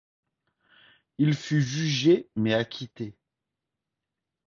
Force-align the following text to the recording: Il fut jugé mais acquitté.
Il 1.19 1.35
fut 1.35 1.61
jugé 1.61 2.27
mais 2.35 2.55
acquitté. 2.55 3.15